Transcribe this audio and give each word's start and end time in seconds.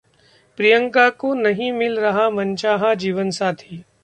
प्रियंका 0.57 1.09
को 1.09 1.33
नहीं 1.33 1.71
मिल 1.71 1.99
रहा 1.99 2.29
मनचाहा 2.29 2.93
जीवनसाथी 2.95 3.83